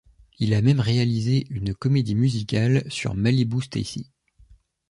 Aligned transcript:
Il 0.39 0.55
a 0.55 0.63
même 0.63 0.79
réalisé 0.79 1.45
une 1.51 1.75
comédie 1.75 2.15
musicale 2.15 2.81
sur 2.89 3.13
Malibu 3.13 3.61
Stacy. 3.61 4.09